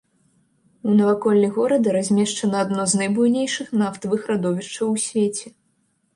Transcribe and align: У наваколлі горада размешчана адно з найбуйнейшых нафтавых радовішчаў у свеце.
У 0.91 0.95
наваколлі 1.01 1.49
горада 1.57 1.93
размешчана 1.97 2.57
адно 2.65 2.87
з 2.95 3.03
найбуйнейшых 3.03 3.67
нафтавых 3.83 4.21
радовішчаў 4.33 4.85
у 4.97 4.99
свеце. 5.07 5.47